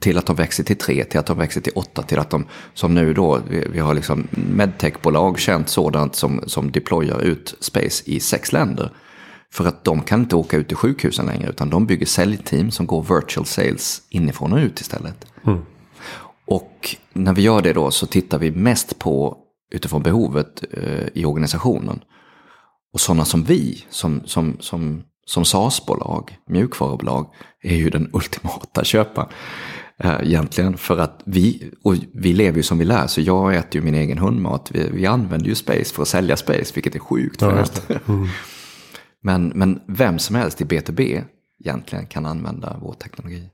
[0.00, 2.46] Till att de växer till tre, till att de växer till åtta, till att de,
[2.74, 8.04] som nu då, vi, vi har liksom medtechbolag, känt sådant som, som deployar ut space
[8.06, 8.92] i sex länder.
[9.52, 12.86] För att de kan inte åka ut till sjukhusen längre utan de bygger säljteam som
[12.86, 15.26] går virtual sales inifrån och ut istället.
[15.46, 15.58] Mm.
[16.44, 19.38] Och när vi gör det då så tittar vi mest på
[19.70, 22.00] utifrån behovet eh, i organisationen.
[22.92, 27.26] Och sådana som vi, som, som, som, som SaaS-bolag, mjukvarubolag,
[27.62, 29.28] är ju den ultimata köparen.
[29.98, 33.74] Eh, egentligen för att vi, och vi lever ju som vi lär, så jag äter
[33.74, 34.70] ju min egen hundmat.
[34.72, 37.42] Vi, vi använder ju Space för att sälja Space, vilket är sjukt.
[37.42, 37.64] Ja.
[39.22, 41.24] Men, men vem som helst i B2B
[41.64, 43.50] egentligen kan använda vår teknologi.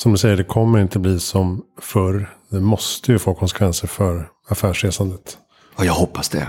[0.00, 2.34] som du säger, det kommer inte bli som förr.
[2.48, 5.38] Det måste ju få konsekvenser för affärsresandet.
[5.74, 6.48] Och jag hoppas det.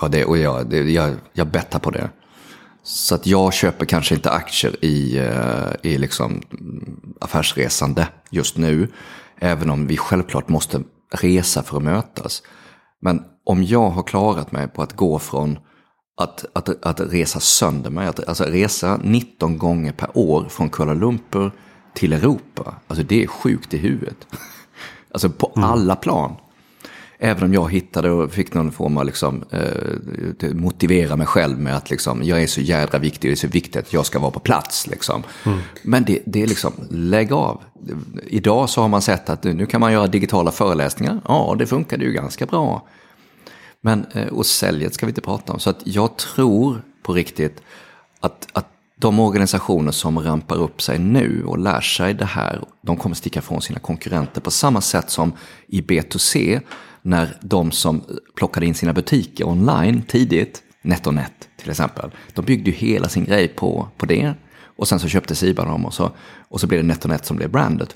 [0.00, 2.10] Ja, det och jag, det, jag, jag bettar på det.
[2.82, 6.42] Så att jag köper kanske inte aktier i, eh, i liksom
[7.20, 8.88] affärsresande just nu.
[9.38, 12.42] Även om vi självklart måste resa för att mötas.
[13.02, 15.58] Men om jag har klarat mig på att gå från
[16.20, 20.94] att, att, att resa sönder mig, att, alltså resa 19 gånger per år från Kuala
[20.94, 21.50] Lumpur
[21.94, 22.74] till Europa.
[22.86, 24.26] Alltså det är sjukt i huvudet.
[25.10, 26.36] Alltså på alla plan.
[27.18, 31.76] Även om jag hittade och fick någon form av liksom, eh, motivera mig själv med
[31.76, 34.30] att liksom, jag är så jädra viktig, det är så viktigt att jag ska vara
[34.30, 34.86] på plats.
[34.86, 35.22] Liksom.
[35.82, 37.62] Men det, det är liksom, lägg av.
[38.26, 41.20] Idag så har man sett att nu kan man göra digitala föreläsningar.
[41.28, 42.88] Ja, det funkade ju ganska bra.
[43.80, 45.58] Men, eh, och säljet ska vi inte prata om.
[45.58, 47.62] Så att jag tror på riktigt
[48.20, 48.66] att, att
[48.98, 53.42] de organisationer som rampar upp sig nu och lär sig det här, de kommer sticka
[53.42, 55.32] från sina konkurrenter på samma sätt som
[55.66, 56.60] i B2C,
[57.06, 58.02] när de som
[58.36, 63.48] plockade in sina butiker online tidigt, NetOnNet till exempel, de byggde ju hela sin grej
[63.48, 64.34] på, på det.
[64.76, 66.10] Och sen så köpte Siba dem och så,
[66.48, 67.94] och så blev det NetOnNet som blev brandet.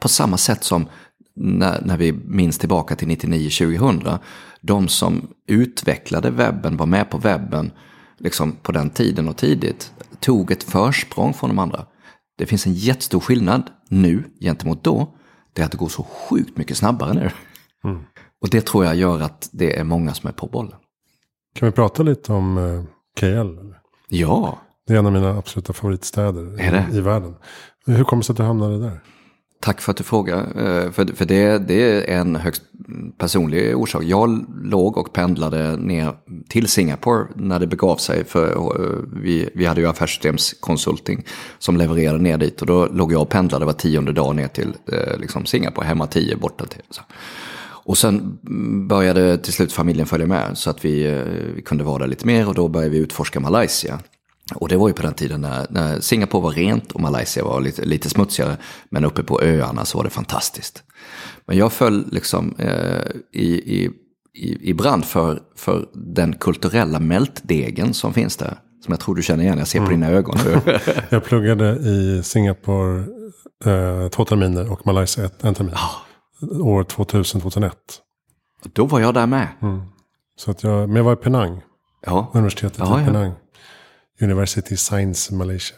[0.00, 0.88] På samma sätt som
[1.34, 4.18] när, när vi minns tillbaka till 99-2000,
[4.60, 7.70] de som utvecklade webben, var med på webben
[8.18, 11.86] liksom på den tiden och tidigt, tog ett försprång från de andra.
[12.38, 15.16] Det finns en jättestor skillnad nu gentemot då,
[15.52, 17.30] det är att det går så sjukt mycket snabbare nu.
[17.84, 18.04] Mm.
[18.46, 20.74] Och det tror jag gör att det är många som är på bollen.
[21.54, 22.82] Kan vi prata lite om eh,
[23.20, 23.26] KL?
[23.26, 23.78] eller?
[24.08, 26.60] Ja, Det är en av mina absoluta favoritstäder
[26.92, 27.34] i, i världen.
[27.86, 29.00] Hur kommer det sig att du hamnade där?
[29.60, 30.38] Tack för att du frågar.
[30.38, 32.62] Eh, För, för det, det är en högst
[33.18, 34.02] personlig orsak.
[34.04, 36.14] Jag låg och pendlade ner
[36.48, 38.24] till Singapore när det begav sig.
[38.24, 41.24] För eh, vi, vi hade ju affärssystemskonsulting
[41.58, 42.60] som levererade ner dit.
[42.60, 44.74] Och då låg jag och pendlade var tionde dag ner till
[45.18, 45.86] liksom Singapore.
[45.86, 46.82] Hemma tio, borta till.
[46.90, 47.02] Så.
[47.86, 48.38] Och sen
[48.88, 50.58] började till slut familjen följa med.
[50.58, 51.22] Så att vi, eh,
[51.54, 52.48] vi kunde vara där lite mer.
[52.48, 54.00] Och då började vi utforska Malaysia.
[54.54, 57.60] Och det var ju på den tiden när, när Singapore var rent och Malaysia var
[57.60, 58.56] lite, lite smutsigare.
[58.90, 60.82] Men uppe på öarna så var det fantastiskt.
[61.46, 63.90] Men jag föll liksom eh, i, i,
[64.34, 68.58] i, i brand för, för den kulturella mältdegen som finns där.
[68.84, 70.38] Som jag tror du känner igen, jag ser på dina ögon.
[71.08, 73.04] Jag pluggade i Singapore
[73.64, 75.74] eh, två terminer och Malaysia ett, en termin.
[76.42, 77.70] År 2000-2001.
[78.72, 79.48] Då var jag där med.
[80.38, 81.60] Så att jag, men jag var i Penang,
[82.06, 83.06] Ja, universitetet Ja, i ja.
[83.06, 83.32] Penang.
[84.20, 85.76] University Science Malaysia.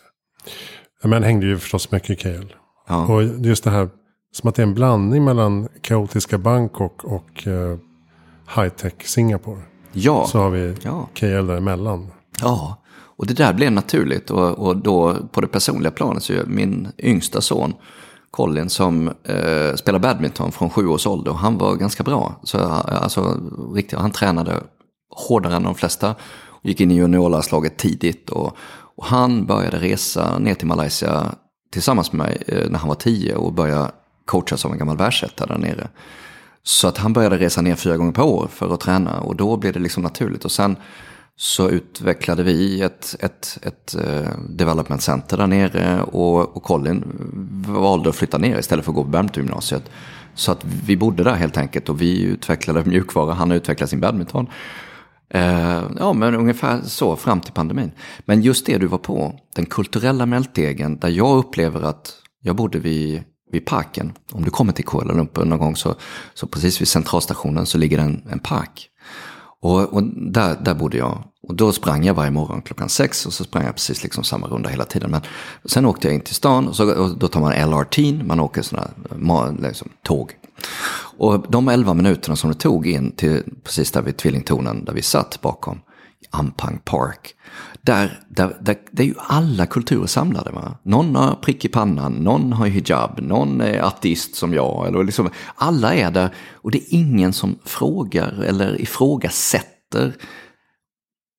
[1.04, 2.54] Men hängde ju förstås mycket i KL.
[2.88, 3.06] Ja.
[3.06, 3.88] Och just det här,
[4.32, 7.78] som att det är en blandning mellan kaotiska Bangkok och eh,
[8.56, 9.62] high-tech Singapore.
[9.92, 10.26] ja.
[10.26, 11.08] Så har vi Ja.
[11.14, 12.06] KL däremellan.
[12.40, 14.30] Ja, och det där blev naturligt.
[14.30, 17.74] Och, och då på det personliga planet så är min yngsta son,
[18.30, 21.30] Colin, som eh, spelar badminton från sju års ålder.
[21.30, 22.40] Och han var ganska bra.
[22.42, 23.40] Så, eh, alltså,
[23.74, 24.62] riktigt, han tränade
[25.10, 26.14] hårdare än de flesta.
[26.46, 28.30] Och gick in i juniorlandslaget tidigt.
[28.30, 28.56] Och,
[28.96, 31.34] och han började resa ner till Malaysia
[31.72, 33.90] tillsammans med mig eh, när han var tio och började
[34.24, 35.88] coachas av en gammal världsetta där nere.
[36.62, 39.56] Så att han började resa ner fyra gånger per år för att träna och då
[39.56, 40.44] blev det liksom naturligt.
[40.44, 40.76] Och sen
[41.40, 47.05] så utvecklade vi ett, ett, ett eh, development center där nere och, och Colin
[47.68, 49.90] valde att flytta ner istället för att gå på badmintongymnasiet.
[50.35, 54.46] Så att vi bodde där helt enkelt och vi utvecklade mjukvara, han utvecklade sin badminton.
[55.31, 57.90] Eh, ja, men ungefär så fram till pandemin.
[58.24, 62.79] Men just det du var på, den kulturella mältdegen, där jag upplever att jag bodde
[62.79, 63.22] vid,
[63.53, 64.12] vid parken.
[64.33, 65.94] Om du kommer till Kuala Lumpur någon gång så,
[66.35, 68.88] så precis vid centralstationen så ligger det en, en park.
[69.60, 71.24] Och, och där, där bodde jag.
[71.42, 74.46] Och då sprang jag varje morgon klockan sex och så sprang jag precis liksom samma
[74.46, 75.10] runda hela tiden.
[75.10, 75.20] Men
[75.64, 78.62] sen åkte jag in till stan och, så, och då tar man LRT, man åker
[78.62, 78.88] sådana
[79.68, 80.32] liksom, tåg.
[81.18, 85.02] Och de 11 minuterna som det tog in till precis där vid tvillingtornen där vi
[85.02, 85.80] satt bakom
[86.30, 87.34] Ampang Park.
[87.88, 90.51] Där, där, där, det är ju alla kulturer samlade.
[90.51, 90.79] Va?
[90.83, 94.87] Någon har prick i pannan, någon har hijab, någon är ateist som jag.
[94.87, 100.16] Eller liksom, alla är där och det är ingen som frågar eller ifrågasätter.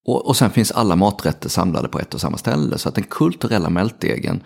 [0.08, 2.78] Och, och sen finns alla maträtter samlade på ett och samma ställe.
[2.78, 4.44] Så att den kulturella mältdegen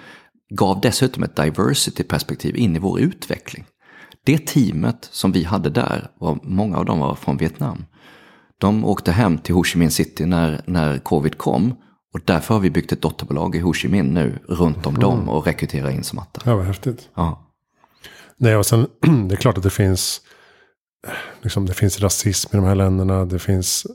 [0.49, 3.65] gav dessutom ett diversity-perspektiv in i vår utveckling.
[4.25, 7.85] Det teamet som vi hade där, var, många av dem var från Vietnam.
[8.57, 11.73] De åkte hem till Ho Chi Minh City när, när covid kom.
[12.13, 15.29] Och därför har vi byggt ett dotterbolag i Ho Chi Minh nu runt om dem
[15.29, 16.43] och rekryterar in som attar.
[16.45, 17.09] Ja, vad häftigt.
[17.15, 17.53] Ja.
[18.37, 18.87] Nej, och sen,
[19.27, 20.21] det är klart att det finns,
[21.41, 23.25] liksom, det finns rasism i de här länderna.
[23.25, 23.87] Det finns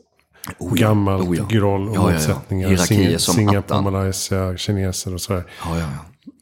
[0.59, 1.46] Oh ja, gammalt oh ja.
[1.50, 2.68] groll och Ja, motsättningar.
[2.68, 3.85] Hierarkier som Singapore, attan.
[3.85, 5.44] Malaysia, kineser och sådär.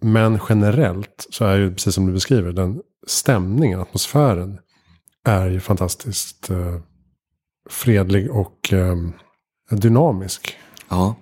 [0.00, 4.58] Men generellt så är ju precis som du beskriver den stämningen, atmosfären
[5.24, 6.76] är ju fantastiskt eh,
[7.70, 8.96] fredlig och eh,
[9.70, 10.56] dynamisk.
[10.88, 11.14] Ja,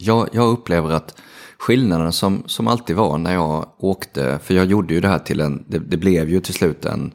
[0.00, 1.20] jag, jag upplever att
[1.58, 5.40] skillnaden som, som alltid var när jag åkte, för jag gjorde ju det här till
[5.40, 7.12] en, det, det blev ju till slut en,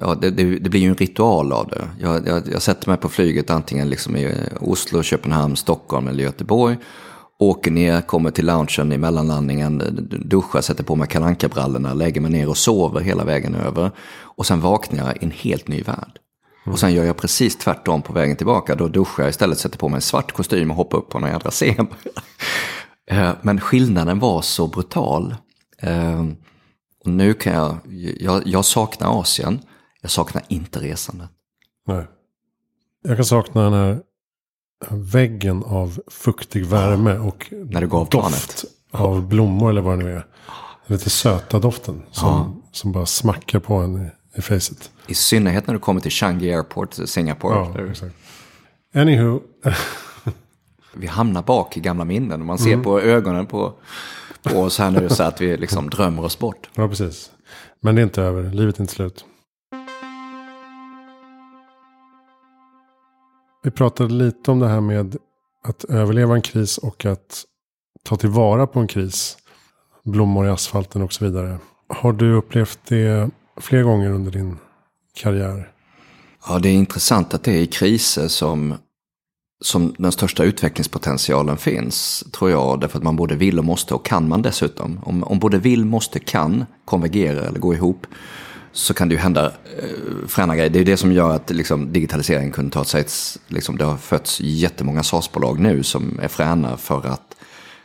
[0.00, 1.88] ja det, det, det blir ju en ritual av det.
[2.00, 6.76] Jag, jag, jag, sätter mig på flyget antingen liksom i Oslo, Köpenhamn, Stockholm eller Göteborg.
[7.38, 9.82] Åker ner, kommer till loungen i mellanlandningen,
[10.24, 13.90] duschar, sätter på mig kalankabrallorna, lägger mig ner och sover hela vägen över.
[14.22, 16.18] Och sen vaknar jag i en helt ny värld.
[16.66, 18.74] Och sen gör jag precis tvärtom på vägen tillbaka.
[18.74, 21.30] Då duschar jag istället, sätter på mig en svart kostym och hoppar upp på någon
[21.30, 21.86] jädra scen.
[23.10, 25.34] Eh, men skillnaden var så brutal.
[25.78, 26.24] Eh,
[27.04, 27.76] och nu kan jag,
[28.20, 29.60] jag, jag saknar Asien,
[30.00, 31.28] jag saknar inte resandet.
[31.88, 32.04] Nej.
[33.08, 34.00] Jag kan sakna den här
[34.90, 38.64] väggen av fuktig värme och När du gav doft planet.
[38.92, 40.26] av blommor eller vad det nu är.
[40.86, 42.52] Den lite söta doften som, Ja.
[42.72, 44.90] som bara smackar på en i, i facet.
[45.06, 47.54] I synnerhet när du kommer till Changi Airport, Singapore.
[47.54, 48.14] Ja, där exakt.
[48.94, 49.40] Anywho,
[50.94, 52.46] vi hamnar bak i gamla minnen.
[52.46, 53.72] Man ser på ögonen på,
[54.42, 56.70] på oss här nu så att vi liksom drömmer oss bort.
[56.74, 57.30] ja precis.
[57.80, 59.24] Men det är inte över, livet är inte slut.
[63.62, 65.16] Vi pratade lite om det här med
[65.64, 67.44] att överleva en kris och att
[68.02, 69.36] ta tillvara på en kris.
[70.04, 71.58] Blommor i asfalten och så vidare.
[71.88, 74.58] Har du upplevt det fler gånger under din
[75.14, 75.72] karriär?
[76.48, 78.74] Ja, det är intressant att det är i kriser som,
[79.64, 82.80] som den största utvecklingspotentialen finns, tror jag.
[82.80, 85.00] Därför att man både vill och måste, och kan man dessutom.
[85.02, 88.06] Om, om både vill, måste, kan konvergera eller gå ihop,
[88.72, 90.70] så kan det ju hända eh, fräna grejer.
[90.70, 93.96] Det är det som gör att liksom, digitaliseringen kunde ta sig ett, liksom, Det har
[93.96, 97.36] fötts jättemånga SaaS-bolag nu som är fräna för att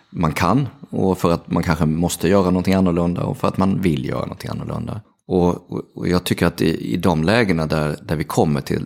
[0.09, 3.81] man kan och för att man kanske måste göra någonting annorlunda och för att man
[3.81, 5.01] vill göra någonting annorlunda.
[5.27, 8.85] Och, och, och jag tycker att i, i de lägena där, där vi kommer till,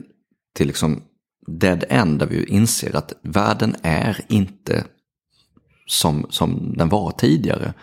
[0.56, 1.02] till liksom
[1.48, 4.84] dead end, där vi inser att världen är inte
[5.88, 7.74] som, som den var tidigare.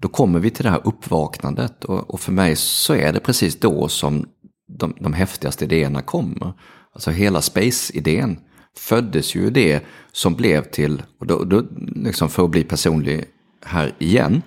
[0.00, 3.60] Då kommer vi till det här uppvaknandet och, och för mig så är det precis
[3.60, 4.26] då som
[4.68, 6.52] de, de häftigaste idéerna kommer.
[6.92, 8.38] Alltså hela space-idén
[8.76, 11.62] föddes ju det som blev till, och då, då,
[11.94, 13.24] liksom för att bli personlig
[13.64, 14.42] här igen,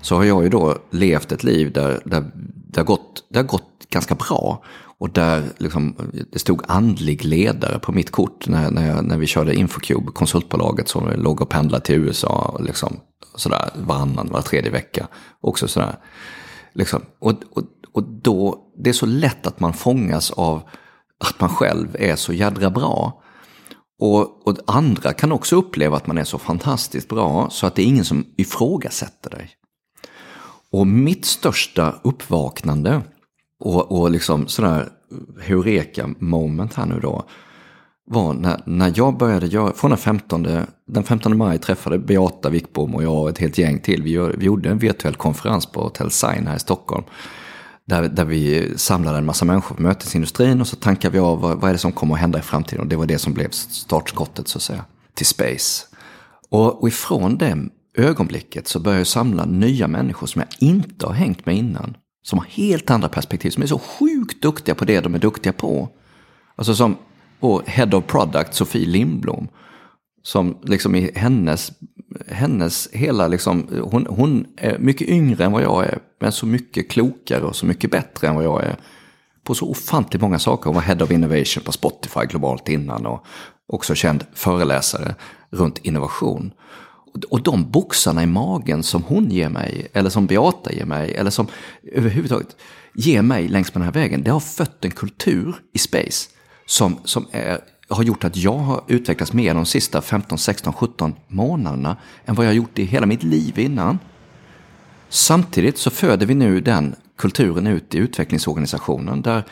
[0.00, 2.30] så har jag ju då levt ett liv där, där
[2.72, 4.62] det, har gått, det har gått ganska bra.
[4.98, 5.96] Och där liksom,
[6.32, 10.88] det stod andlig ledare på mitt kort när, när, jag, när vi körde Infocube, konsultbolaget
[10.88, 13.00] som låg och pendlade till USA liksom,
[13.34, 15.08] sådär, varannan, var tredje vecka.
[15.40, 15.96] Också sådär.
[16.72, 17.02] Liksom.
[17.18, 20.62] Och, och, och då, det är så lätt att man fångas av
[21.24, 23.22] att man själv är så jädra bra.
[24.00, 27.82] Och, och andra kan också uppleva att man är så fantastiskt bra så att det
[27.82, 29.50] är ingen som ifrågasätter dig.
[30.72, 33.02] Och mitt största uppvaknande
[33.60, 34.88] och, och liksom sådär
[35.42, 37.24] heureka moment här nu då
[38.10, 40.42] var när, när jag började göra, från den 15,
[40.86, 44.02] den 15 maj träffade Beata Wickbom och jag och ett helt gäng till.
[44.02, 47.04] Vi, gör, vi gjorde en virtuell konferens på Hotel Sign här i Stockholm.
[47.86, 51.60] Där, där vi samlade en massa människor på mötesindustrin och så tankade vi av vad,
[51.60, 52.80] vad är det som kommer att hända i framtiden.
[52.80, 55.86] Och det var det som blev startskottet så att säga, till Space.
[56.50, 57.56] Och, och ifrån det
[57.94, 61.96] ögonblicket så börjar jag samla nya människor som jag inte har hängt med innan.
[62.22, 65.52] Som har helt andra perspektiv, som är så sjukt duktiga på det de är duktiga
[65.52, 65.88] på.
[66.56, 66.96] Alltså som
[67.40, 69.48] vår Head of Product, Sofie Lindblom.
[70.22, 71.72] Som liksom i hennes,
[72.28, 75.98] hennes hela liksom, hon, hon är mycket yngre än vad jag är.
[76.20, 78.76] Men så mycket klokare och så mycket bättre än vad jag är.
[79.44, 80.64] På så ofantligt många saker.
[80.64, 83.06] Hon var Head of Innovation på Spotify globalt innan.
[83.06, 83.24] Och
[83.66, 85.14] också känd föreläsare
[85.50, 86.52] runt innovation.
[87.28, 91.30] Och de boxarna i magen som hon ger mig, eller som Beata ger mig, eller
[91.30, 91.46] som
[91.92, 92.56] överhuvudtaget
[92.94, 96.28] ger mig längs med den här vägen, det har fött en kultur i space
[96.66, 101.14] som, som är, har gjort att jag har utvecklats mer de sista 15, 16, 17
[101.28, 103.98] månaderna än vad jag har gjort i hela mitt liv innan.
[105.08, 109.44] Samtidigt så föder vi nu den kulturen ut i utvecklingsorganisationen där,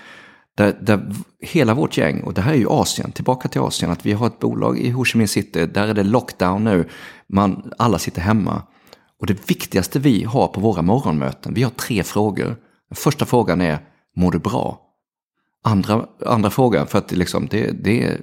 [0.58, 4.06] där, där hela vårt gäng, och det här är ju Asien, tillbaka till Asien, att
[4.06, 6.88] vi har ett bolag i Ho Chi Minh City, där är det lockdown nu,
[7.28, 8.62] man, alla sitter hemma.
[9.20, 12.56] Och det viktigaste vi har på våra morgonmöten, vi har tre frågor.
[12.88, 13.78] Den första frågan är,
[14.16, 14.80] mår du bra?
[15.64, 18.20] Andra, andra frågan, för att liksom, det, det är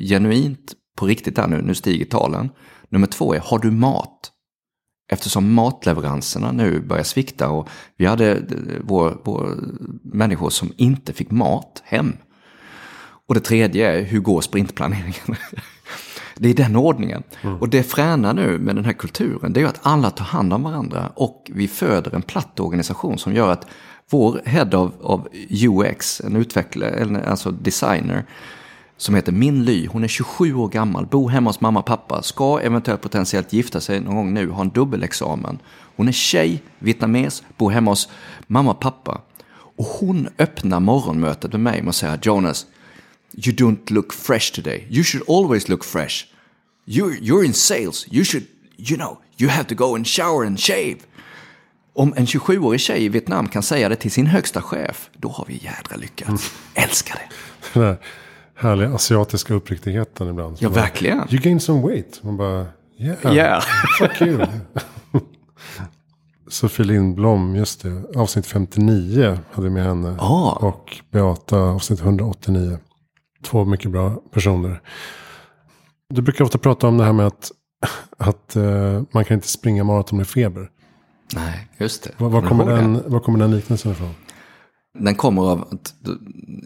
[0.00, 2.50] genuint på riktigt där nu, nu stiger talen.
[2.88, 4.32] Nummer två är, har du mat?
[5.12, 8.42] Eftersom matleveranserna nu börjar svikta och vi hade
[8.80, 9.58] vår, vår
[10.02, 12.16] människor som inte fick mat hem.
[13.26, 15.14] Och det tredje är, hur går sprintplaneringen?
[16.36, 17.22] Det är den ordningen.
[17.60, 20.52] Och det fräna nu med den här kulturen, det är ju att alla tar hand
[20.52, 21.12] om varandra.
[21.14, 23.66] Och vi föder en platt organisation som gör att
[24.10, 25.20] vår head of, of
[25.50, 28.24] UX, en utvecklare, alltså designer,
[29.00, 29.86] som heter Min Ly.
[29.86, 33.80] Hon är 27 år gammal, bor hemma hos mamma och pappa, ska eventuellt potentiellt gifta
[33.80, 35.58] sig någon gång nu, ha en dubbelexamen.
[35.96, 38.08] Hon är tjej, vietnames, bor hemma hos
[38.46, 39.20] mamma och pappa.
[39.52, 42.66] Och hon öppnar morgonmötet med mig med att säga Jonas,
[43.32, 44.86] you don't look fresh today.
[44.90, 46.24] You should always look fresh.
[46.86, 48.06] You're, you're in sales.
[48.10, 50.96] You should, you know, you have to go and shower and shave.
[51.92, 55.44] Om en 27-årig tjej i Vietnam kan säga det till sin högsta chef, då har
[55.48, 56.52] vi jädra lyckats.
[56.74, 57.98] Älskar det.
[58.60, 60.56] Härliga asiatiska uppriktigheten ibland.
[60.60, 61.18] Ja, bara, verkligen.
[61.30, 62.22] You gain some weight.
[62.22, 62.66] Man bara,
[62.98, 63.34] yeah.
[63.36, 63.62] Yeah.
[63.98, 64.40] Fuck you.
[66.48, 68.02] Sofie Lindblom, just det.
[68.16, 70.16] Avsnitt 59 hade vi med henne.
[70.18, 70.52] Ah.
[70.52, 72.78] Och Beata, avsnitt 189.
[73.44, 74.80] Två mycket bra personer.
[76.08, 77.50] Du brukar ofta prata om det här med att,
[78.18, 80.68] att eh, man kan inte springa maraton med feber.
[81.34, 82.10] Nej, just det.
[82.18, 84.14] Var, var, Kommer den, var kommer den liknelsen ifrån?
[84.98, 85.94] Den kommer av att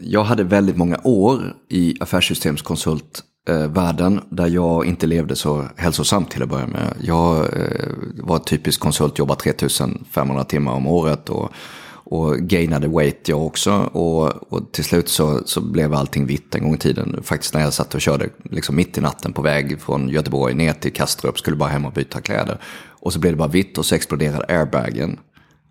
[0.01, 6.43] jag hade väldigt många år i affärssystemskonsultvärlden eh, där jag inte levde så hälsosamt till
[6.43, 6.93] att börja med.
[7.01, 7.89] Jag eh,
[8.23, 11.51] var typisk konsult, jobbade 3500 timmar om året och,
[11.87, 13.73] och gainade weight jag också.
[13.73, 17.19] Och, och till slut så, så blev allting vitt en gång i tiden.
[17.23, 20.73] Faktiskt när jag satt och körde liksom mitt i natten på väg från Göteborg ner
[20.73, 22.57] till Kastrup, skulle bara hem och byta kläder.
[22.99, 25.19] Och så blev det bara vitt och så exploderade airbagen.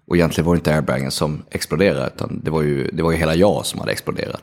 [0.07, 3.19] Och egentligen var det inte airbagen som exploderade, utan det var ju, det var ju
[3.19, 4.43] hela jag som hade exploderat.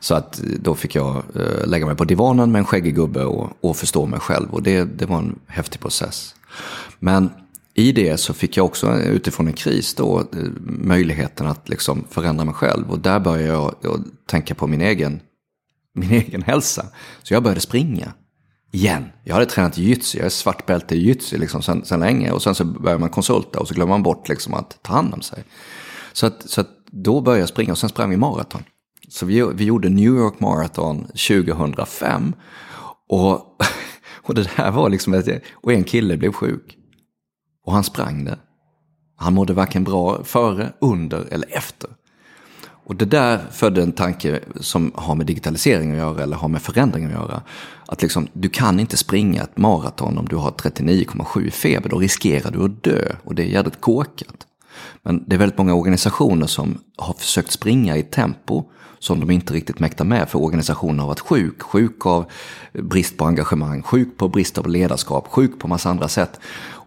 [0.00, 3.24] Så att eh, då fick jag eh, lägga mig på divanen med en skäggig gubbe
[3.24, 4.54] och, och förstå mig själv.
[4.54, 6.34] Och det, det var en häftig process.
[6.98, 7.30] Men
[7.74, 10.26] i det så fick jag också eh, utifrån en kris då eh,
[10.66, 12.90] möjligheten att liksom förändra mig själv.
[12.90, 15.20] Och där började jag jag tänka på min egen,
[15.94, 16.86] min egen hälsa.
[17.22, 18.12] Så jag började springa.
[18.76, 19.04] Igen.
[19.24, 22.30] Jag hade tränat jujutsu, jag är svart bälte i jujutsu liksom sen, sen länge.
[22.30, 25.14] Och sen så börjar man konsulta och så glömmer man bort liksom att ta hand
[25.14, 25.44] om sig.
[26.12, 28.62] Så, att, så att då började jag springa och sen sprang vi maraton.
[29.08, 32.34] Så vi, vi gjorde New York Marathon 2005.
[33.08, 33.32] Och,
[34.22, 36.76] och det här var liksom, ett, och en kille blev sjuk.
[37.64, 38.38] Och han sprang det.
[39.16, 41.90] Han mådde varken bra före, under eller efter.
[42.86, 46.62] Och det där födde en tanke som har med digitalisering att göra eller har med
[46.62, 47.42] förändring att göra.
[47.86, 51.88] Att liksom, du kan inte springa ett maraton om du har 39,7 i feber.
[51.90, 54.46] Då riskerar du att dö och det är jävligt korkat.
[55.02, 58.64] Men det är väldigt många organisationer som har försökt springa i tempo
[58.98, 61.62] som de inte riktigt mäktar med för organisationen har varit sjuk.
[61.62, 62.24] Sjuk av
[62.72, 66.40] brist på engagemang, sjuk på brist av ledarskap, sjuk på massa andra sätt.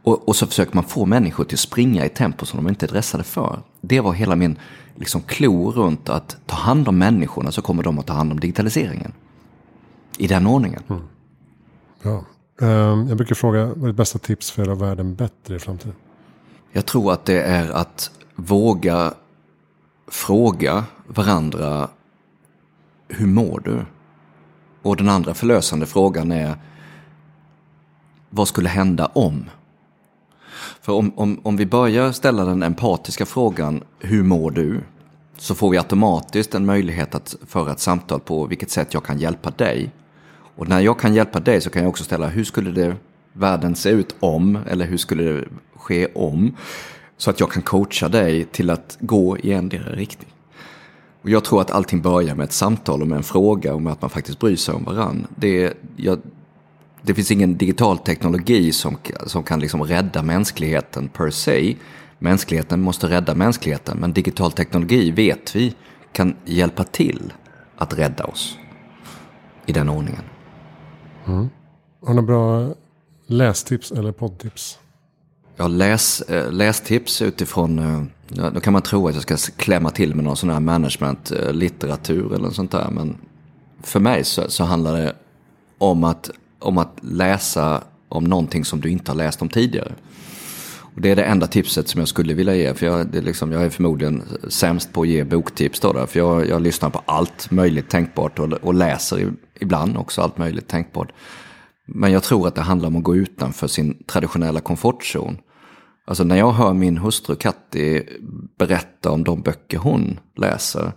[0.04, 2.86] Och, och så försöker man få människor till att springa i tempo som de inte
[2.86, 3.60] är dressade för.
[3.82, 4.58] Det var hela min
[4.96, 8.40] liksom, klo runt att ta hand om människorna så kommer de att ta hand om
[8.40, 9.14] digitaliseringen.
[10.18, 10.84] I den ordningen.
[10.90, 11.02] Mm.
[12.04, 12.26] Bra.
[12.62, 15.60] Ehm, jag brukar fråga, vad är ditt bästa tips för att göra världen bättre i
[15.60, 15.96] framtiden?
[16.72, 19.14] Jag tror att det är att våga
[20.08, 21.90] fråga varandra
[23.08, 23.86] hur mår du?
[24.82, 26.58] Och den andra förlösande frågan är
[28.30, 29.50] vad skulle hända om?
[30.82, 34.82] För om, om, om vi börjar ställa den empatiska frågan hur mår du?
[35.38, 39.20] Så får vi automatiskt en möjlighet att föra ett samtal på vilket sätt jag kan
[39.20, 39.92] hjälpa dig.
[40.56, 42.96] Och när jag kan hjälpa dig så kan jag också ställa hur skulle det
[43.34, 44.60] världen se ut om?
[44.70, 46.56] Eller hur skulle det ske om?
[47.18, 50.30] Så att jag kan coacha dig till att gå i en riktning.
[51.22, 53.94] Och jag tror att allting börjar med ett samtal och med en fråga och med
[53.94, 55.28] att man faktiskt bryr sig om varann.
[55.36, 56.20] Det, jag,
[57.02, 61.76] det finns ingen digital teknologi som, som kan liksom rädda mänskligheten per se.
[62.20, 65.74] Mänskligheten måste rädda mänskligheten, men digital teknologi vet vi
[66.12, 67.34] kan hjälpa till
[67.78, 68.58] att rädda oss.
[69.66, 70.24] I den ordningen.
[71.28, 71.50] Mm.
[72.02, 72.76] Har du några bra
[73.28, 74.80] lästips eller poddtips?
[75.56, 79.90] Ja, läs, eh, lästips utifrån, eh, ja, då kan man tro att jag ska klämma
[79.90, 82.90] till med någon sån här managementlitteratur eller något sånt där.
[82.92, 83.18] Men
[83.82, 85.16] för mig så, så handlar det
[85.78, 89.94] om att, om att läsa om någonting som du inte har läst om tidigare.
[90.96, 92.74] Och det är det enda tipset som jag skulle vilja ge.
[92.74, 95.80] För jag, det är, liksom, jag är förmodligen sämst på att ge boktips.
[95.80, 100.22] Då, där, för jag, jag lyssnar på allt möjligt tänkbart och, och läser ibland också
[100.22, 101.12] allt möjligt tänkbart.
[101.86, 105.38] Men jag tror att det handlar om att gå utanför sin traditionella komfortzon.
[106.08, 108.04] Alltså när jag hör min hustru Katti
[108.58, 110.92] berätta om de böcker hon läser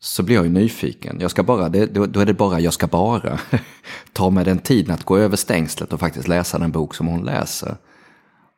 [0.00, 1.16] så blir jag ju nyfiken.
[1.20, 3.38] Jag ska bara, det, då är det bara jag ska bara
[4.12, 7.24] ta mig den tiden att gå över stängslet och faktiskt läsa den bok som hon
[7.24, 7.76] läser.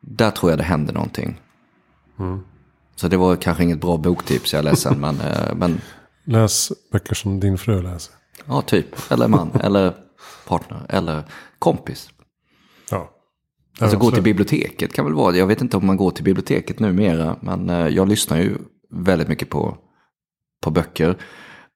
[0.01, 1.41] Där tror jag det händer någonting.
[2.19, 2.39] Mm.
[2.95, 4.99] Så det var kanske inget bra boktips, jag är ledsen.
[4.99, 5.15] men,
[5.55, 5.81] men...
[6.23, 8.15] Läs böcker som din fru läser.
[8.45, 9.11] Ja, typ.
[9.11, 9.51] Eller man.
[9.63, 9.93] eller
[10.47, 11.23] partner eller
[11.59, 12.09] kompis.
[12.91, 13.09] Ja.
[13.79, 16.79] Alltså gå till biblioteket kan väl vara, jag vet inte om man går till biblioteket
[16.79, 18.57] numera, men eh, jag lyssnar ju
[18.89, 19.77] väldigt mycket på,
[20.61, 21.17] på böcker.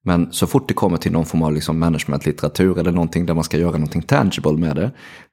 [0.06, 3.44] Men så fort det kommer till någon form av liksom managementlitteratur eller någonting där man
[3.44, 4.92] ska göra någonting tangible med det,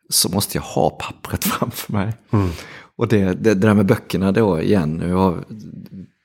[0.09, 2.13] så måste jag ha pappret framför mig.
[2.97, 5.45] Och det, det, det där med böckerna då igen, jag har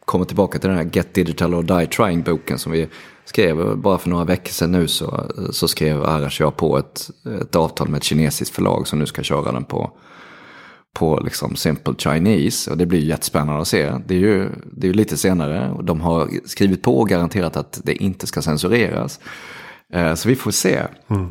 [0.05, 2.87] kommit tillbaka till den här Get Digital or Die Trying-boken som vi
[3.25, 7.09] skrev bara för några veckor sedan nu så, så skrev Arash jag på ett,
[7.41, 9.91] ett avtal med ett kinesiskt förlag som nu ska köra den på
[10.95, 12.71] på liksom Simple Chinese.
[12.71, 13.93] Och det blir jättespännande att se.
[14.07, 15.69] Det är ju, det är lite senare.
[15.71, 19.19] Och de har skrivit på och garanterat att det inte ska censureras.
[19.93, 20.81] Eh, Så vi får se.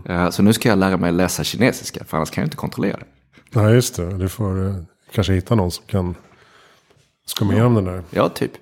[0.08, 2.96] Eh, Så nu ska jag lära mig läsa kinesiska, för annars kan jag inte kontrollera
[2.96, 3.06] det.
[3.60, 4.18] Nej, just det.
[4.18, 4.74] Du får eh,
[5.12, 6.14] kanske hitta någon som kan
[7.26, 8.02] skumma igenom den där.
[8.10, 8.52] Ja, typ.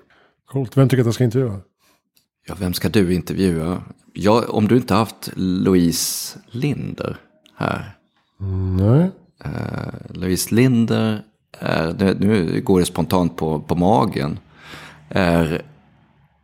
[0.45, 0.77] Coolt.
[0.77, 1.59] Vem tycker att jag ska intervjua?
[2.47, 3.81] Ja, vem ska du intervjua?
[4.13, 7.17] Ja, om du inte haft Louise Linder
[7.57, 7.97] här.
[8.77, 9.11] Nej.
[9.43, 9.49] Eh,
[10.09, 11.21] Louise Linder
[11.59, 14.39] är, nu- nu går det spontant på, på magen,
[15.09, 15.61] är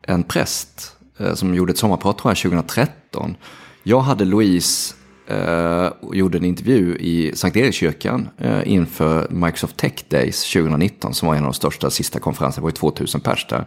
[0.01, 3.35] en präst eh, som gjorde ett sommarprat tror jag 2013.
[3.83, 4.95] Jag hade Louise
[5.27, 11.27] eh, och gjorde en intervju i Sankt Erikskyrkan eh, inför Microsoft Tech Days 2019 som
[11.27, 13.65] var en av de största sista konferenserna, det var ju 2000 pers där.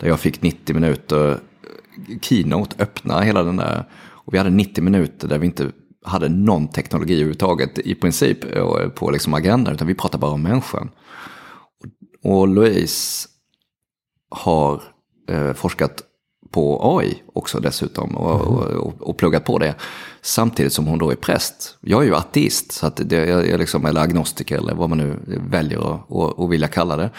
[0.00, 3.84] Där jag fick 90 minuter eh, keynote öppna hela den där.
[4.26, 5.70] Och vi hade 90 minuter där vi inte
[6.04, 10.42] hade någon teknologi överhuvudtaget i princip eh, på liksom agendan, utan vi pratade bara om
[10.42, 10.90] människan.
[12.22, 13.28] Och Louise
[14.30, 14.82] har
[15.28, 16.02] eh, forskat
[16.50, 19.74] på AI också dessutom och, och, och, och pluggat på det.
[20.22, 21.76] Samtidigt som hon då är präst.
[21.80, 24.98] Jag är ju ateist, så att det, jag är liksom, eller agnostiker eller vad man
[24.98, 25.18] nu
[25.50, 27.10] väljer att och, och vilja kalla det.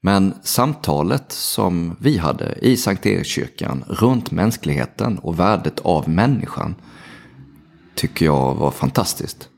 [0.00, 6.74] Men samtalet som vi hade i Sankt Erikskyrkan runt mänskligheten och värdet av människan
[7.96, 9.48] tycker jag var fantastiskt.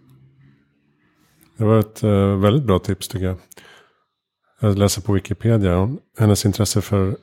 [1.56, 3.36] Det var ett eh, väldigt bra tips tycker jag.
[4.60, 5.96] Jag läser på Wikipedia.
[6.18, 7.16] Hennes intresse för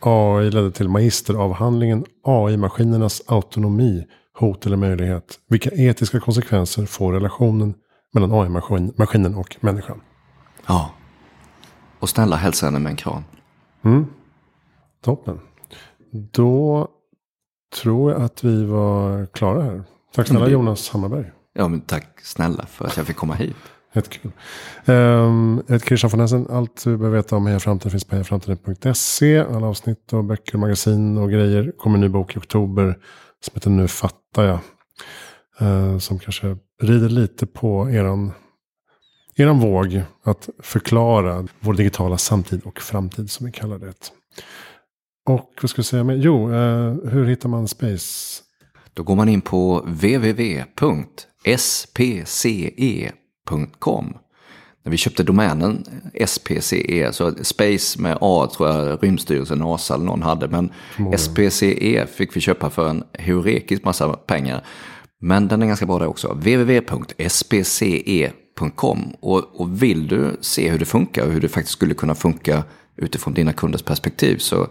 [0.00, 4.06] AI ledde till magisteravhandlingen AI-maskinernas autonomi,
[4.38, 5.38] hot eller möjlighet.
[5.48, 7.74] Vilka etiska konsekvenser får relationen
[8.12, 10.00] mellan AI-maskinen och människan?
[10.66, 10.90] Ja.
[11.98, 13.22] Och snälla hälsa henne med en kram.
[15.02, 15.40] Toppen.
[16.12, 16.88] Då
[17.82, 19.84] tror jag att vi var klara här.
[20.14, 21.32] Tack snälla Jonas Hammarberg.
[21.54, 23.56] Ja, men tack snälla för att jag fick komma hit.
[23.94, 24.30] Jättekul.
[24.84, 26.46] Um, jag heter Christian von Essen.
[26.50, 29.38] Allt du behöver veta om Heja Framtiden finns på hejaframtiden.se.
[29.38, 31.72] Alla avsnitt och böcker, magasin och grejer.
[31.78, 32.98] kommer en ny bok i oktober
[33.44, 34.58] som heter Nu fattar jag.
[35.60, 38.32] Eh, som kanske rider lite på eran,
[39.36, 44.12] eran våg att förklara vår digitala samtid och framtid som vi kallar det.
[45.28, 46.18] Och vad ska jag säga med?
[46.18, 48.42] Jo, eh, hur hittar man Space?
[48.94, 50.74] Då går man in på www.spce.com.
[54.84, 55.84] När vi köpte domänen
[56.26, 60.48] SPCE, så Space med A tror jag Rymdstyrelsen, NASA eller någon hade.
[60.48, 60.70] Men
[61.18, 64.64] SPCE fick vi köpa för en heurekisk massa pengar.
[65.20, 66.32] Men den är ganska bra där också.
[66.32, 67.14] www.spce.com.
[69.20, 72.64] Och, och vill du se hur det funkar och hur det faktiskt skulle kunna funka
[72.96, 74.68] utifrån dina kunders perspektiv så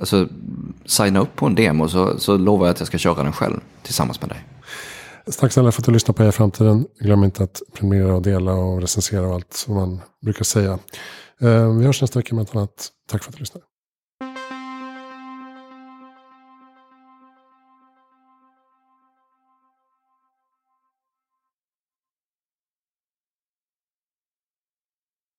[0.00, 0.28] alltså,
[0.86, 3.60] signa upp på en demo så, så lovar jag att jag ska köra den själv
[3.82, 4.44] tillsammans med dig.
[5.38, 6.86] Tack snälla för att du lyssnade på Heja Framtiden.
[7.00, 10.78] Glöm inte att prenumerera och dela och recensera och allt som man brukar säga.
[11.40, 12.88] Eh, vi hörs nästa vecka med ett annat.
[13.10, 13.67] Tack för att du lyssnade.